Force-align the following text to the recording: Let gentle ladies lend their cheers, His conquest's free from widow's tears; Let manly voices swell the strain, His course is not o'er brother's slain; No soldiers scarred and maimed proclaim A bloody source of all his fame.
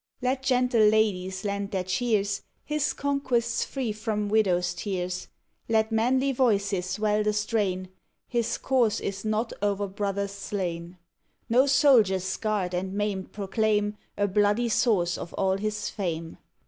Let 0.19 0.41
gentle 0.41 0.81
ladies 0.81 1.45
lend 1.45 1.69
their 1.69 1.83
cheers, 1.83 2.41
His 2.65 2.91
conquest's 2.91 3.63
free 3.63 3.91
from 3.91 4.29
widow's 4.29 4.73
tears; 4.73 5.27
Let 5.69 5.91
manly 5.91 6.31
voices 6.31 6.87
swell 6.89 7.21
the 7.21 7.33
strain, 7.33 7.87
His 8.27 8.57
course 8.57 8.99
is 8.99 9.23
not 9.23 9.53
o'er 9.61 9.85
brother's 9.87 10.31
slain; 10.31 10.97
No 11.49 11.67
soldiers 11.67 12.23
scarred 12.23 12.73
and 12.73 12.93
maimed 12.93 13.31
proclaim 13.31 13.95
A 14.17 14.27
bloody 14.27 14.69
source 14.69 15.19
of 15.19 15.35
all 15.35 15.57
his 15.59 15.87
fame. 15.91 16.39